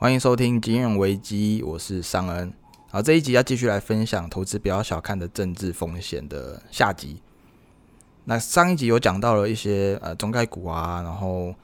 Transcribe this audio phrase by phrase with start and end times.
[0.00, 2.50] 欢迎收听《金融危机》，我是尚恩。
[2.90, 7.20] 好，这一集要继续来分享投资不要小看的政治风险的下集。
[8.24, 11.54] 那上一集有讲到了一些呃中概股啊，然后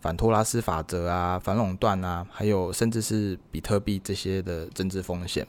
[0.00, 5.46] 反托拉斯法则啊、反垄断啊，还有甚至是比特币这些的政治风险。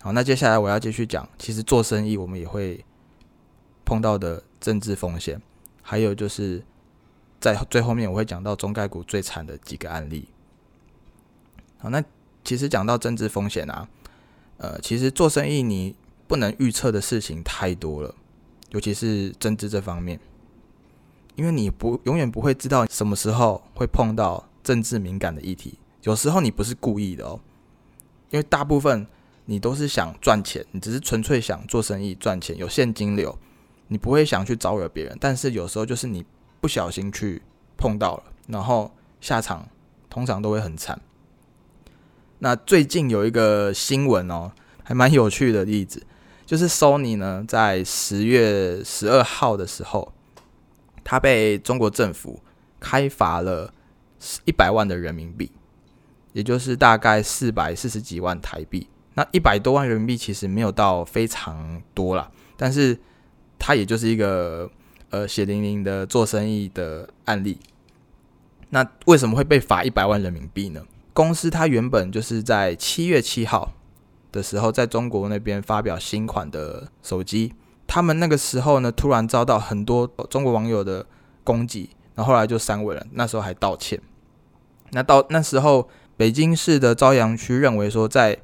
[0.00, 2.82] 好，那接下来我要继续讲，其实做生意我们也会
[3.84, 5.38] 碰到的政治风险，
[5.82, 6.64] 还有就是
[7.38, 10.26] 在最后面我会讲到中概股最惨的几个案例。
[11.84, 12.02] 好，那
[12.42, 13.86] 其实讲到政治风险啊，
[14.56, 15.94] 呃，其实做生意你
[16.26, 18.14] 不能预测的事情太多了，
[18.70, 20.18] 尤其是政治这方面，
[21.36, 25.78] 因为你不永远不会知道什么时候会碰到政治敏感的议题。
[26.04, 27.38] 有时候你不是故意的哦，
[28.30, 29.06] 因为大部分
[29.44, 33.38] 你都是想赚钱，你只是纯粹想做生意赚钱，有现金流，
[33.88, 35.14] 你不会想去招惹别人。
[35.20, 36.24] 但是有时候就是你
[36.62, 37.42] 不小心去
[37.76, 38.90] 碰到了，然后
[39.20, 39.68] 下场
[40.08, 40.98] 通常都会很惨。
[42.44, 44.52] 那最近有一个新闻哦，
[44.82, 46.02] 还蛮有趣的例子，
[46.44, 50.12] 就是 Sony 呢，在十月十二号的时候，
[51.02, 52.38] 它被中国政府
[52.78, 53.72] 开罚了
[54.44, 55.50] 一百万的人民币，
[56.34, 58.88] 也就是大概四百四十几万台币。
[59.14, 62.98] 那一百多万人民币其实没有到非常多啦，但是
[63.58, 64.70] 它也就是一个
[65.08, 67.58] 呃血淋淋的做生意的案例。
[68.68, 70.82] 那为什么会被罚一百万人民币呢？
[71.14, 73.72] 公司它原本就是在七月七号
[74.32, 77.54] 的时候，在中国那边发表新款的手机，
[77.86, 81.06] 他们那个时候呢，突然遭到很多中国网友的
[81.44, 83.06] 攻击，然后后来就删文了。
[83.12, 84.00] 那时候还道歉。
[84.90, 88.38] 那到那时候，北京市的朝阳区认为说，在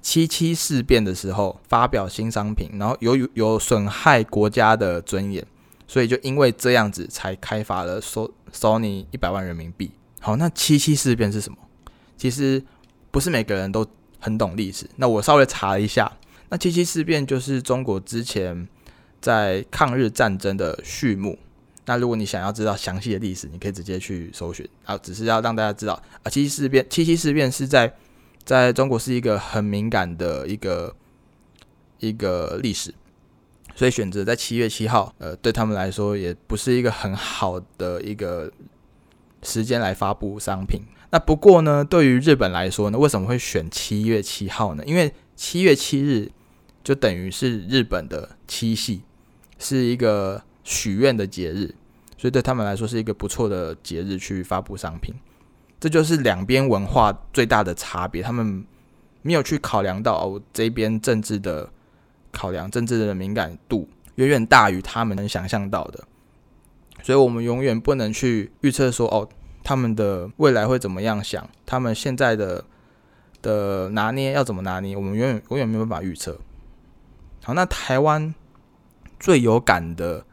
[0.00, 5.44] 七七事变的时候发表新商品，然后有有损害国家的尊严，
[5.88, 9.90] 所以就因为这样子才开发了 Sony 一百万人民币。
[10.20, 11.58] 好，那七七事变是什么？
[12.22, 12.62] 其实
[13.10, 13.84] 不是每个人都
[14.20, 14.88] 很懂历史。
[14.94, 16.08] 那我稍微查了一下，
[16.50, 18.68] 那七七事变就是中国之前
[19.20, 21.36] 在抗日战争的序幕。
[21.84, 24.96] 那如果你想要知道详细的历史，你可以直接去搜寻啊。
[24.98, 27.92] 只是要让大家知道啊，七七事变，七七事变是在
[28.44, 30.94] 在中国是一个很敏感的一个
[31.98, 32.94] 一个历史，
[33.74, 38.48] 所以选择在七月七号，呃，对他们来说也不是一个很好的一个
[39.42, 40.82] 时间来发布商品。
[41.14, 44.82] 那不过呢，对于日本来说呢，为什么会选七月七号呢？
[44.86, 46.30] 因为七月七日
[46.82, 49.02] 就等于是日本的七夕，
[49.58, 51.74] 是一个许愿的节日，
[52.16, 55.14] 所以对他们来说是一个不错的节日去发布商品。
[55.78, 58.64] 这就是两边文化最大的差别，他们
[59.20, 61.70] 没有去考量到哦这边政治的
[62.30, 66.04] 考量，政治的敏感度远远大于他们能想象到的，
[67.02, 69.28] 所以我们永远不能去预测说哦。
[69.64, 71.48] 他们的未来会怎么样想？
[71.64, 72.64] 他们现在的
[73.40, 74.96] 的拿捏要怎么拿捏？
[74.96, 76.38] 我们永远永远没有办法预测。
[77.44, 78.34] 好，那台湾
[79.18, 80.24] 最有感的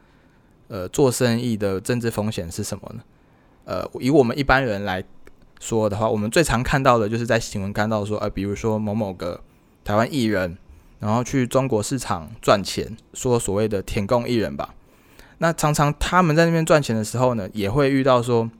[0.68, 3.02] 呃做生意的政治风险是什么呢？
[3.64, 5.04] 呃，以我们一般人来
[5.58, 9.40] 说的话，我们最常看到的就是在新闻看到说，呃，比如说某某个
[9.84, 10.56] 台湾艺人，
[10.98, 14.74] 然后去中国市场赚钱，说所谓的“舔供艺人”吧。
[15.38, 18.50] 那常常他们在那边赚钱的时候呢，也会遇到说。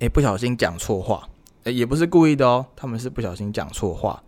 [0.00, 1.28] 诶，不小心讲错话，
[1.64, 4.22] 诶，也不是故意的哦，他们是不小心讲错话，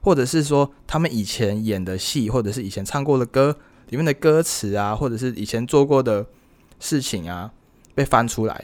[0.00, 3.56] 或者是说他们以前演的戏，或者是以前唱过的歌
[3.88, 6.24] 里面的歌词啊，或者是以前做过的
[6.78, 7.52] 事情啊，
[7.94, 8.54] 被翻出来，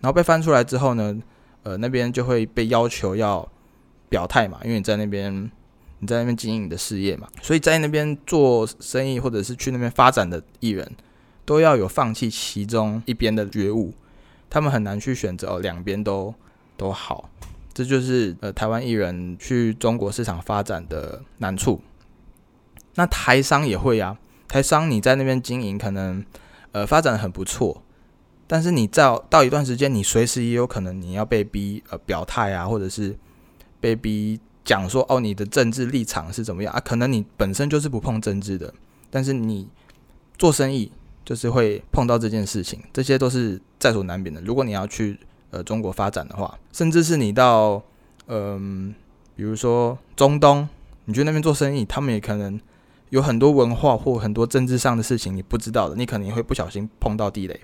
[0.00, 1.18] 然后被翻出来之后呢，
[1.62, 3.48] 呃，那边就会被要求要
[4.08, 5.50] 表态嘛，因为你在那边
[6.00, 10.88] 你在那边经营你的事业嘛，所以在那边做生意或者是去那边发展的艺人，
[11.46, 13.94] 都要有放弃其中一边的觉悟。
[14.54, 16.32] 他们很难去选择哦，两边都
[16.76, 17.28] 都好，
[17.72, 21.80] 这就是呃台湾艺人去中国市场发展的难处。
[22.94, 24.16] 那台商也会啊，
[24.46, 26.24] 台商你在那边经营可能
[26.70, 27.82] 呃发展很不错，
[28.46, 33.18] 但是你到到一段时间，你随时也有可能你要被逼呃表态啊，或者是
[33.80, 36.78] 被逼讲说哦你的政治立场是怎么样啊？
[36.78, 38.72] 可能你本身就是不碰政治的，
[39.10, 39.68] 但是你
[40.38, 40.92] 做生意。
[41.24, 44.40] 就是会碰到这件事情，这些都是在所难免的。
[44.42, 45.18] 如果你要去
[45.50, 47.82] 呃中国发展的话，甚至是你到
[48.26, 48.94] 嗯，
[49.34, 50.68] 比如说中东，
[51.06, 52.60] 你去那边做生意，他们也可能
[53.10, 57.60] 有很多文化或很多政治上的事情你不知道的，你可能也会不小心碰到地雷。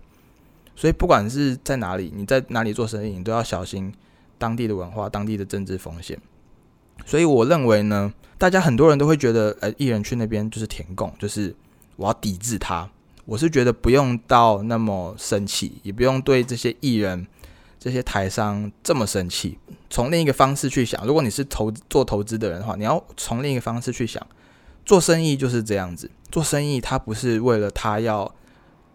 [0.75, 3.93] 所以不管是在哪里，你在哪里做生意，你都要小心
[4.39, 6.19] 当地的文化、当地的政治风险。
[7.05, 11.55] 所以我认为呢，大家很多人都会觉得，呃，艺人去那边就是填供，就是
[11.97, 12.89] 我要抵制他。
[13.31, 17.25] 我是觉得不用到那么生气，也不用对这些艺人
[17.79, 19.56] 这些台商这么生气？
[19.88, 24.27] 从另一个方式去想，如果你是投做投资的人的话，你要从另一个方式去想，
[24.85, 26.11] 做生意就是这样子。
[26.29, 28.35] 做生意，他不是为了他要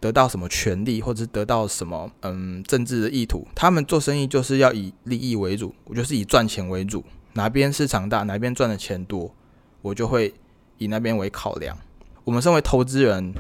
[0.02, 3.48] 得到什么权利，或者得到什么嗯政治的意图。
[3.56, 7.02] 他们做生意就是要以利益为主，我就是以赚钱为主。
[7.36, 9.34] 哪边市场大，哪边赚的钱多，
[9.82, 10.34] 我就会
[10.78, 11.78] 以那边为考量。
[12.26, 13.34] 我们身为投资人，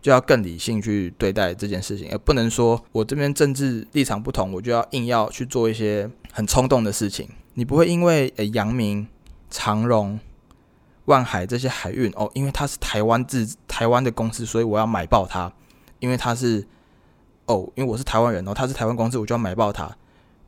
[0.00, 7.28] 就要更理性去对待这件事情，而不能说我这边政治立场不同，我就要硬要去做一些很冲动的事情。
[7.54, 9.06] 你不会因为诶阳明、
[9.50, 10.18] 长荣、
[11.06, 15.52] 万海这些海运哦，因为它是台湾自台湾的公司，所以我要买爆它。
[15.98, 16.66] 因为它是
[17.44, 19.94] 哦，因为我是台湾人哦，它是台湾公司，我就要买爆它，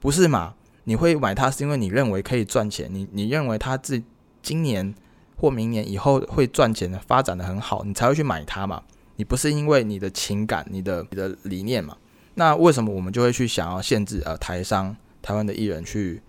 [0.00, 0.54] 不是嘛？
[0.84, 4.02] 你会买它是因为你认为可以赚钱，你你认为它自
[4.42, 4.94] 今年
[5.36, 8.82] 或明年以后会赚钱的，发展的很好，你才会去买它嘛？
[9.16, 11.96] 你不是因为你的情感、你的你的理念嘛？
[12.34, 16.22] 那为什么我们就会去想要限制呃台商、台湾的艺人去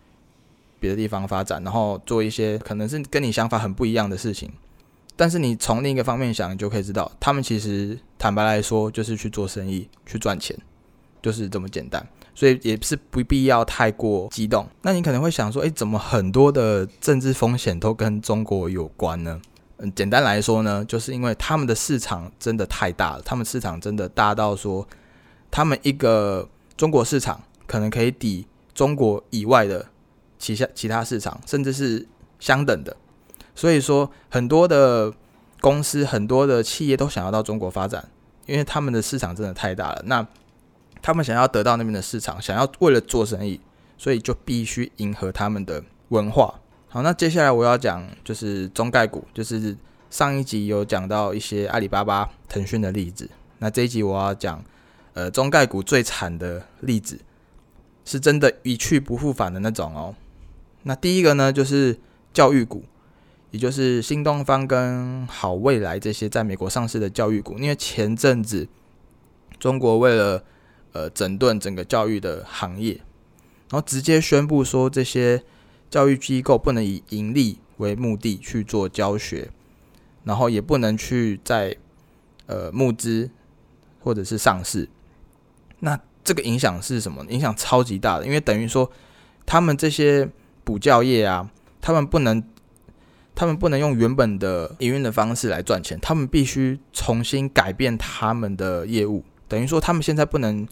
[0.80, 4.52] 别的地方发展，然后做一些可能是跟你想法很不一样的事情？
[5.16, 10.58] 但是你从另一个方面想，你就可以知道，他们其实坦白来说，就是去做生意、去赚钱，
[11.22, 12.06] 就是这么简单。
[12.36, 14.68] 所以也是不必要太过激动。
[14.82, 19.40] 那你可能会想说，诶，怎么很多的政治风险都跟中国有关呢？
[19.92, 24.88] 简单来说呢，就是因为他们的市场真的太大了，他们市场真的大到说，
[25.52, 26.48] 他们一个
[26.78, 29.86] 中国市场可能可以抵中国以外的
[30.40, 32.08] 其他其他市场，甚至是
[32.40, 32.96] 相等的。
[33.56, 35.14] 所以说，很多的
[35.62, 38.10] 公司、很多的企业都想要到中国发展，
[38.46, 40.02] 因为他们的市场真的太大了。
[40.06, 40.26] 那
[41.02, 43.60] 他们想要得到那边的市场，想要为了做生意，
[43.98, 46.60] 所以就必须迎合他们的文化。
[46.94, 49.76] 好，那接下来我要讲就是中概股，就是
[50.12, 53.28] 上一集有讲到一些阿里巴巴、腾讯的例子。
[53.58, 54.64] 那这一集我要讲，
[55.14, 57.20] 呃，中概股最惨的例子，
[58.06, 60.14] 是真的一去不复返的那种哦。
[60.84, 61.98] 那第一个呢，就是
[62.32, 62.84] 教育股。
[63.50, 68.68] 也就是新东方跟好未来这些在美国上市的教育股，因为前阵子
[69.58, 70.44] 中国为了
[70.92, 72.94] 呃整顿整个教育的行业，
[73.72, 75.44] 然后直接宣布说这些
[75.94, 79.52] 教育机构不能以盈利为目的去做教学，
[80.24, 81.78] 然后也不能去在
[82.48, 83.30] 呃募资
[84.00, 84.90] 或者是上市。
[85.82, 87.24] 那这个影响是什么？
[87.30, 88.92] 影响超级大的，因为等于说
[89.46, 90.28] 他们这些
[90.64, 92.44] 补教业啊，他们不能。
[93.36, 99.24] 他们不能用原本的营运的方式来赚钱，他们必须重新改变他们的业务。
[99.48, 100.68] 等于说，他们现在不能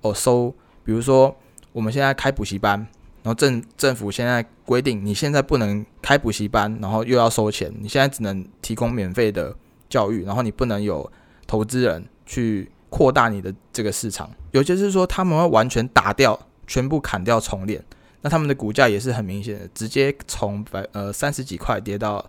[0.00, 1.36] 哦收，比如说
[1.72, 2.86] 我们现在开补习班，
[3.26, 9.52] 然后政政府现在规定，你现在不能开补习班，然后又要收钱，你现在只能提供免费的
[9.88, 11.10] 教育，然后你不能有
[11.44, 14.30] 投资人去扩大你的这个市场。
[14.52, 16.38] 有些是说他们会完全打掉，
[16.68, 17.82] 全部砍掉重练。
[18.20, 22.24] 那他们的股价也是很明显的，直接从百呃三十几块跌到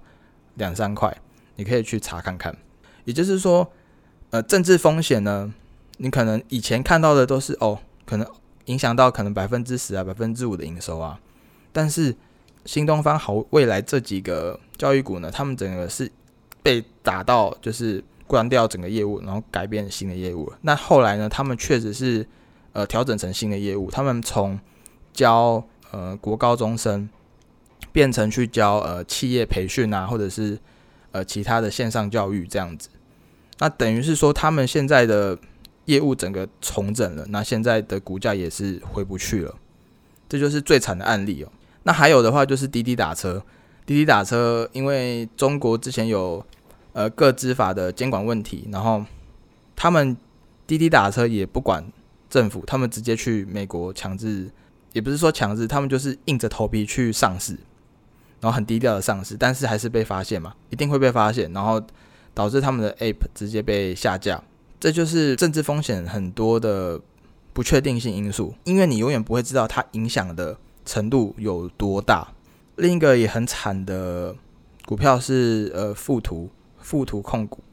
[0.56, 1.16] 两三块，
[1.58, 2.58] 你可以去查看看。
[3.06, 3.72] 也就是说，
[4.32, 5.54] 呃，政治风险呢，
[5.98, 8.28] 你可能以前看到的都是哦，可能
[8.68, 11.20] 影响到可能百分之十啊、百分之五的营收啊。
[11.74, 12.16] 但是
[12.66, 16.10] 新东方好未来这几个教育股呢，他们整个是
[16.64, 20.52] 被打到就是关掉整个业务，然后改变新的业务。
[20.62, 22.26] 那后来呢，他们确实是
[22.74, 24.60] 呃调整成新的业务，他们从
[25.14, 27.10] 教呃，国高中生
[27.94, 30.60] 变成去教呃企业培训啊，或者是
[31.12, 32.90] 呃其他的线上教育这样子，
[33.60, 35.40] 那等于是说他们现在的
[35.88, 39.54] 业务整个重整了，那现在的股价也是回不去了，
[40.30, 41.52] 这就是最惨的案例哦。
[41.84, 43.44] 那还有的话就是滴滴打车，
[43.86, 46.46] 滴滴打车因为中国之前有
[46.94, 49.04] 呃各执法的监管问题，然后
[49.76, 50.16] 他们
[50.66, 51.84] 滴滴打车也不管
[52.30, 54.50] 政府，他们直接去美国强制。
[54.94, 57.54] 也不是说强制，他们就是硬着头皮去上市，
[58.40, 61.80] 然后很低调的上市，但是还是被发现嘛，一定会被发现，然后
[62.34, 64.42] 导致他们的 App 直接被下架，
[64.80, 67.00] 这就是政治风险很多的
[67.54, 72.28] 不确定性因素，因为你永远不会知道它影响的程度有多大。
[72.76, 74.36] 另一个也很惨的
[74.86, 77.64] 股票是呃富途，富途控股，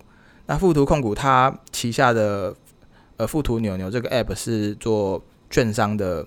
[0.46, 2.54] 那富途控股它旗下的
[3.16, 6.26] 呃富途牛牛这个 App 是做券商的。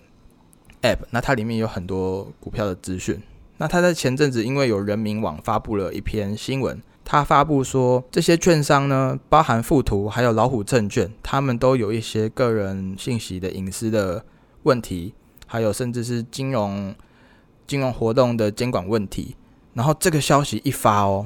[0.83, 3.19] app，那它里面有很多股票的资讯。
[3.57, 14.25] 那它在前阵子因为有人民网发布了一篇新闻，他发布说这些券商呢，包含富途还有老虎证券，他们都有一些个人信息的隐私的
[14.63, 15.13] 问题，
[15.45, 16.93] 还有甚至是金融
[17.65, 19.37] 金融活动的监管问题。
[19.73, 21.25] 然后这个消息一发哦，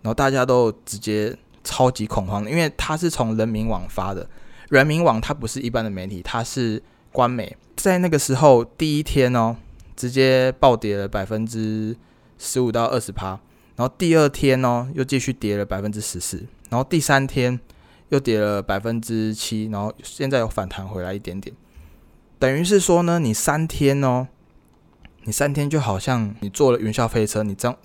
[0.00, 4.26] 然后大家都直接超级恐慌，因为它是从人民网发的。
[4.70, 7.54] 人民网它不是一般的媒体，它是官媒。
[7.76, 9.56] 在那个时候第一天哦，
[9.94, 11.94] 直接暴跌了百分之
[12.38, 13.38] 十五到二十趴，
[13.76, 17.60] 然后第二天哦又继续跌了百分之十四，然后第三天
[18.08, 21.54] 又跌了百分之七，然后现在又反弹回来一点点，
[22.38, 24.28] 等于是说呢，你三天哦，
[25.24, 27.76] 你三天就好像你坐了云霄飞车，你这样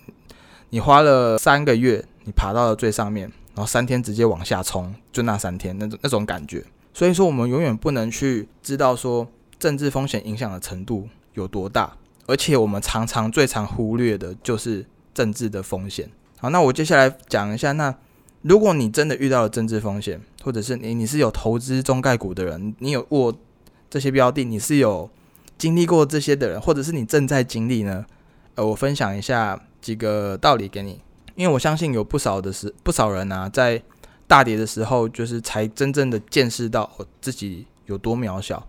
[0.70, 6.64] 你花了三个月，你爬到了最上面，然后三天直接往下冲，就那三天那种那种感觉。
[6.94, 9.28] 所以说，我们永远不能去知道说
[9.60, 16.10] 政治风险影响的程度有多大，而且我们常常最常忽略的就是政治的风险。
[16.38, 17.96] 好，那我接下来讲一下，那
[18.42, 23.34] 如果你真的遇到了政治风险，或者是你你是有投资中概股的人，你有握
[23.90, 25.10] 这些标的，你是有
[25.58, 28.06] 经历过这些的人，或者是你正在经历呢？
[28.56, 31.02] 呃，我分享一下几个道理给你，
[31.36, 33.82] 因为我相信有不少的是不少人啊，在。
[34.28, 36.90] 大跌的时候，就是才真正的见识到
[37.20, 38.66] 自己有多渺小，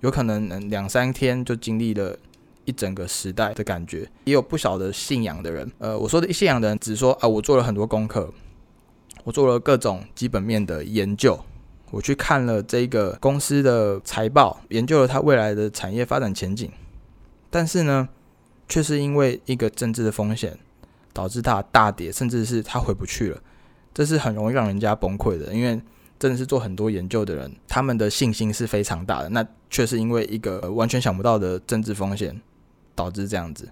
[0.00, 2.18] 有可能两三天就经历了
[2.66, 4.06] 一整个时代的感觉。
[4.24, 8.30] 也有不少的信仰的人，呃，我说的信仰的人，只说啊，我做了很多功课，
[9.24, 11.40] 我做了各种基本面的研究，
[11.90, 16.70] 我去看了这个公司的财报，研究了它未来的产业发展前景，
[17.48, 18.08] 但是呢，
[18.68, 20.58] 却是因为一个政治的风险，
[21.12, 23.40] 导致它大跌，甚至是它回不去了。
[23.94, 25.80] 这是很容易让人家崩溃的，因为
[26.18, 32.38] 真的是做很多研究的人，他们的信心是非常大的，那却是因为一个完全想不到的政治风险
[32.96, 33.68] 导致这样子。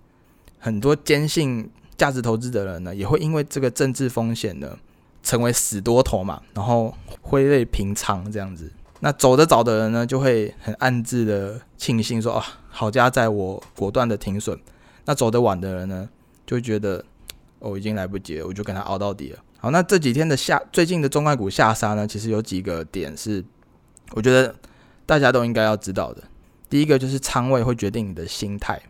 [0.60, 4.78] 很多坚信价值投资的人呢，也会因为这个政治风险呢，
[5.22, 8.70] 成为死多头嘛，然后挥泪平仓这样子。
[9.00, 14.58] 那走得早的人呢，就会很暗自的庆幸说啊，好家在我果断的停损。
[15.04, 16.08] 那走得晚的人呢，
[16.46, 17.04] 就觉得
[17.58, 19.38] 哦，已经来不及了，我就跟他熬到底了。
[19.58, 23.44] 好，那这几天的下最近的中概股下杀呢，其实有几个点是
[24.12, 24.54] 我觉得
[25.04, 26.22] 大家都应该要知道的。
[26.70, 28.80] 第一个就是仓位会决定你的心态。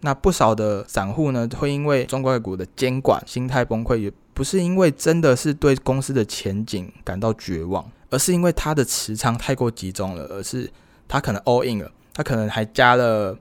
[0.00, 10.70] 那不少的散户呢，会因为中概股的监管心态崩溃，也不是因为真的是对公司的前景感到绝望，而是因为他的持仓太过集中了，而是
[11.06, 13.36] 他可能 all in 了，他可能还加了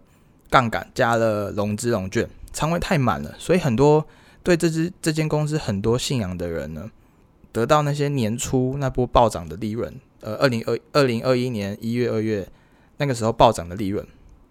[0.49, 4.05] 杠杆，加了融资融券，仓位太满了，所以很多。
[4.41, 6.89] 对这支这间公司很多信仰的人呢，
[7.51, 12.47] 得到那些年初那波暴涨的利润，呃，二零二二零二一年一月二月
[12.97, 14.03] 那个时候暴涨的利润，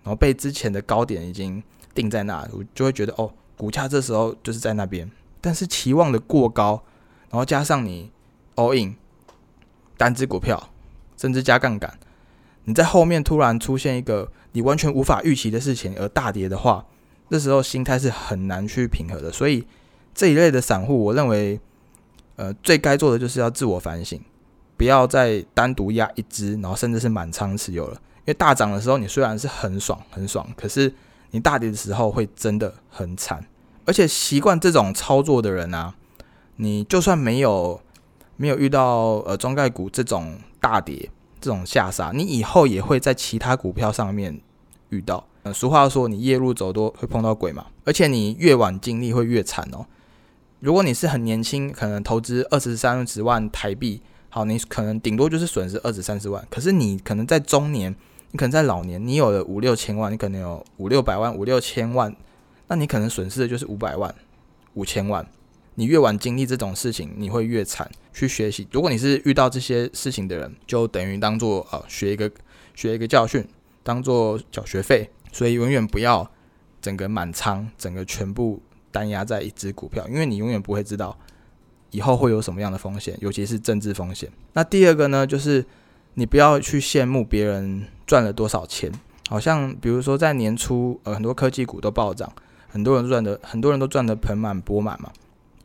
[0.04, 1.60] 然后被之前的高点已经
[2.00, 6.82] 定在那，我就会觉得哦，股价这时候就是在那边，但是期望的过高，
[7.30, 8.10] 然后加上你
[8.56, 8.94] all in
[9.96, 10.70] 单只股票，
[11.16, 11.98] 甚至加杠杆，
[12.64, 16.86] 你在后面突然出现一个你完全无法预期的事情而大跌的话，
[17.28, 19.66] 这时候心态是很难去平和的，所以。
[20.14, 21.60] 这一类的散户，我认为，
[22.34, 24.20] 呃，最该做的就是要自我反省，
[24.76, 27.94] 不要再单独压一只，然后甚至是满仓持有了。
[27.94, 30.92] 因为大涨的时候，你虽然是很爽很爽，可是
[31.30, 33.44] 你大跌的时候会真的很惨。
[33.84, 35.94] 而且习惯这种操作的人啊，
[36.56, 37.80] 你就算没有
[38.36, 44.40] 没有遇到呃中概股这种大跌、这种下杀，你以后也会在其他股票上面
[44.90, 45.26] 遇到。
[45.44, 47.66] 呃，俗话说，你夜路走多会碰到鬼嘛。
[47.84, 49.86] 而且你越晚经历会越惨哦。
[50.60, 56.46] 如果你是很年轻，可能投资二十三十万台币，好，你可能顶多就是损失二十三十万。
[56.50, 57.94] 可是你可能在中年，
[58.30, 62.14] 你可能在老年，你有了五六千万，你可能有五六百万、五六千万，
[62.66, 64.14] 那你可能损失的就是五百万、
[64.74, 65.26] 五千万。
[65.74, 67.90] 你越晚经历这种事情，你会越惨。
[68.12, 72.30] 去学习，如果你是遇到这些事情的人，就等于当做啊学一个
[72.74, 73.46] 学一个教训，
[73.82, 75.08] 当做缴学费。
[75.32, 76.28] 所以永远不要
[76.80, 78.60] 整个满仓，整个全部。
[78.90, 81.16] 单压在一只股票，因为你永远不会知道
[81.90, 84.32] 以后会有什么样的风险，尤其是政治风险。
[84.54, 85.62] 那第二个呢，就是
[86.18, 88.90] 你不要去羡慕别人赚了多少钱。
[89.28, 92.28] 好像比如说在年初，呃，很多科技股都暴涨，
[92.66, 95.12] 很多人赚的，很多人都赚得盆满钵满嘛，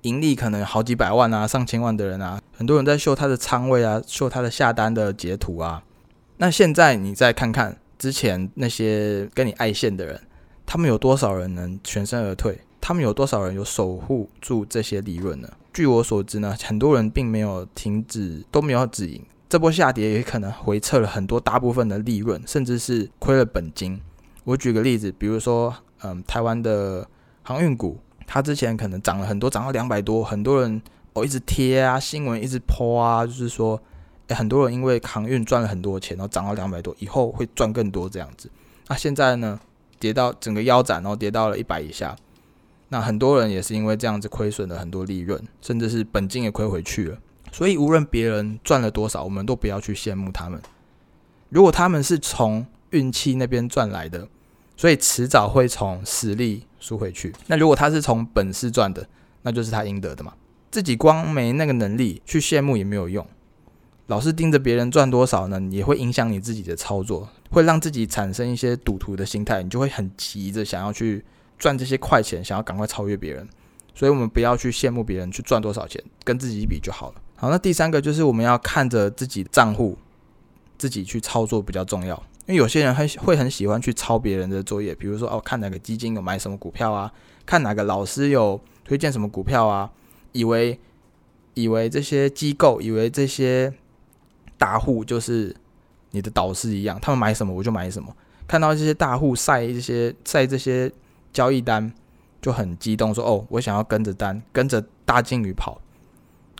[0.04, 5.82] 盈利可能好几百万啊，上千万的人啊，很多人在秀他的仓位啊，秀他的下单的截图啊。
[6.38, 10.22] 那现在你再看看之前那些跟你爱线的人，
[10.68, 12.60] 他们有多少人能全身而退？
[12.80, 15.50] 他们有多少人有守护住这些利润呢？
[15.74, 19.20] 据我所知呢，很多人并没有停止，都没有止盈。
[19.54, 24.02] 这波下跌也可能回撤了很多大部分的利润，甚至是亏了本金。
[24.46, 27.08] 我举个例子，比如说，嗯，台湾的
[27.44, 30.82] 航运股，它之前可能涨了很多，涨到两百多，很多人
[31.14, 33.80] 哦一直贴啊，新闻一直泼啊，就是说，
[34.30, 38.50] 诶，很多人因为航运赚了很多钱，然后涨到两百多，以后会赚更多这样子。
[38.88, 39.60] 那现在呢，
[40.00, 42.16] 跌到整个腰斩，然后跌到了一百以下。
[42.90, 47.20] 那很多人也是因为这样子亏损了很多利润，甚至是本金也亏回去了。
[47.54, 50.60] 所以无论别人赚了多少，我们都不要去羡慕他们。
[51.50, 54.28] 如果他们是从运气那边赚来的，
[54.76, 57.32] 所以迟早会从实力输回去。
[57.46, 59.08] 那如果他是从本事赚的，
[59.44, 60.34] 那就是他应得的嘛。
[60.72, 63.24] 自己光没那个能力去羡慕也没有用，
[64.08, 71.24] 老是盯着别人赚多少呢，也会影响你自己的操作，会让自己产生一些赌徒的心态，你就会很急着想要去
[71.60, 73.48] 赚这些快钱，想要赶快超越别人。
[73.94, 77.22] 所以，我们不要去羡慕别人去赚多少钱，跟自己比就好了。
[77.44, 79.98] 好，那第三个就是我们要看着自己账户，
[80.78, 82.16] 自己去操作比较重要。
[82.46, 87.12] 因为有些人很会很喜欢去抄别人的作业，比如说哦，看哪个基金有买什么股票啊，
[87.46, 89.92] 看哪个老师有推荐什么股票啊。
[90.32, 90.80] 以为
[91.54, 93.74] 以为这些机构，以为这些
[94.58, 95.54] 大户就是
[96.12, 98.16] 你的导师一样，他们买什么我就买什么。
[98.48, 100.90] 看到这些大户晒这些晒这些
[101.34, 101.92] 交易单，
[102.42, 105.78] 就很激动，说：“哦，我想要跟着单，跟着大金鱼跑。”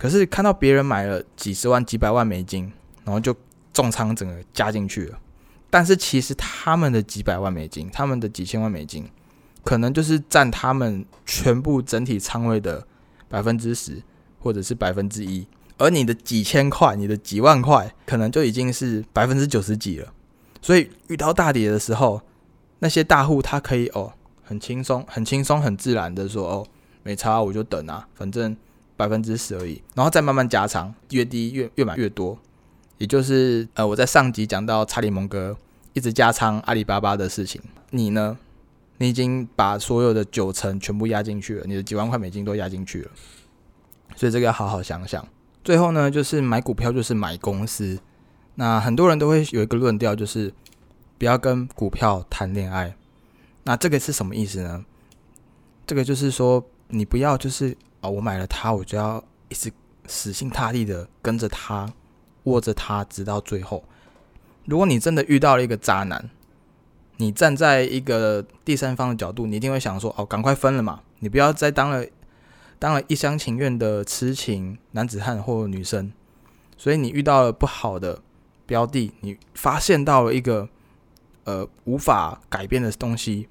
[0.04, 2.70] 可是看到别人买了几十万、几百万美金，
[3.06, 3.34] 然后就
[3.72, 5.18] 重仓整个加进去了。
[5.70, 9.10] 但是其实他们的几百万美金，他们的几千万美金，
[9.64, 12.86] 可能就是占他们全部整体仓位的。
[13.30, 14.00] 百分之十，
[14.38, 15.48] 或者是百分之一，
[15.80, 20.14] 而你的几千块、你的几万块，可能就已经是百分之九十几了。
[20.62, 22.22] 所以遇到大跌的时候，
[22.78, 26.68] 那些大户他可以哦，很轻松、很轻松、很自然的说哦，
[27.02, 28.56] 没差，我就等啊，反正
[28.96, 32.38] 百分之十而已，然后再慢慢加仓，越低越越买越多。
[32.98, 35.58] 也就是呃，我在上集讲到查理蒙哥
[35.94, 38.38] 一直加仓阿里巴巴的事情，你呢？
[39.00, 43.12] 你已经把所有的九成全部压进去了，你的几万块美金都压进去了，
[44.16, 45.28] 所以这个要好好想想。
[45.64, 48.00] 最后呢，就是买股票就是买公司。
[48.56, 50.54] 那很多人都会有一个论调，就是
[51.18, 52.96] 不要跟股票谈恋爱。
[53.64, 54.86] 那这个是什么意思呢？
[55.88, 59.72] 这个就是说，你不要就是啊，我买了它，我就要一直
[60.08, 61.90] 死心塌地的跟着他，
[62.44, 63.82] 握着它直到最后。
[64.66, 66.30] 如果你真的遇到了一个渣男，
[67.16, 71.02] 你站在一个第三方的角度，你一定会想说：“哦，赶快分了嘛！
[71.20, 72.06] 你不要再当了
[72.78, 76.12] 当了一厢情愿的痴情男子汉或女生。”
[76.78, 78.22] 所以你遇到了不好的
[78.66, 80.68] 标的，你发现到了一个
[81.46, 83.48] 呃无法改变的东西，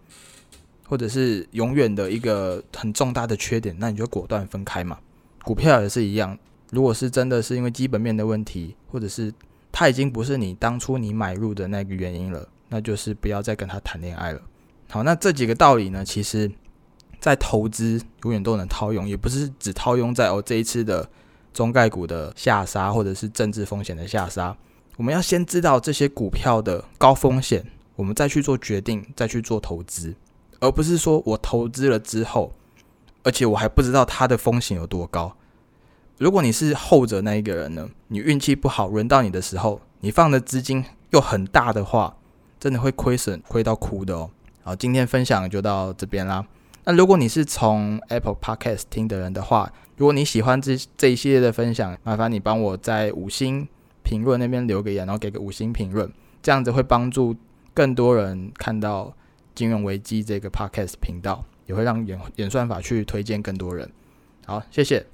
[0.93, 4.99] 或者是永远的一个很重大的缺点，那你就果断分开嘛。
[5.43, 9.33] 股票也是一样，如果是真的是因为基本面的问题，或者是
[9.73, 12.47] 它已经不是你当初你买入的那个原因了。
[12.69, 14.43] 那就是不要再跟他谈恋爱了。
[14.91, 16.51] 好，那这几个道理呢，其实，
[17.19, 21.09] 在投资永远都能套用，也不是只套用在哦这一次的
[21.55, 24.55] 中概股的下杀，或者是政治风险的下杀。
[24.99, 27.65] 我们要先知道这些股票的高风险，
[27.97, 30.15] 我们再去做决定，再去做投资，
[30.63, 32.55] 而不是说我投资了之后，
[33.25, 35.37] 而且我还不知道它的风险有多高。
[36.19, 42.17] 如果你是后者那一个人呢，你运气不好，轮到你的时候，你放的资金又很大的话。
[42.61, 44.31] 真的会亏损，亏到哭的哦。
[44.63, 46.47] 好，今天分享就到这边啦。
[46.85, 53.67] 那如果你是从 Apple Podcast 听的人的话，如果你喜欢这这一系列的分享，麻烦你帮我在五星
[54.05, 56.09] 评论那边留个言，然后给个五星评论，
[56.41, 57.35] 这样子会帮助
[57.75, 59.13] 更多人看到
[59.55, 63.91] 金融危机这个 Podcast 频道，也会让演演算法去推荐更多人。
[64.47, 65.05] 好，谢谢，